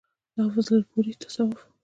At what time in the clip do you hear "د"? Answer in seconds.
0.35-0.37